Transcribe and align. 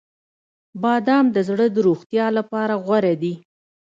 •بادام 0.81 1.25
د 1.35 1.37
زړه 1.49 1.65
د 1.71 1.77
روغتیا 1.87 2.25
لپاره 2.37 2.73
غوره 2.85 3.13
دي. 3.21 3.33